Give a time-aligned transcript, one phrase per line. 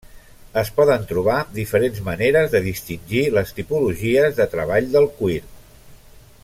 [0.59, 5.41] Es poden trobar diferents maneres de distingir les tipologies de treball del cuir.